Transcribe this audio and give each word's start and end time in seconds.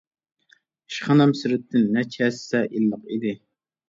ئىشخانام 0.93 1.33
سىرتتىن 1.39 1.85
نەچچە 1.97 2.23
ھەسسە 2.29 2.63
ئىللىق 2.79 3.05
ئىدى. 3.17 3.35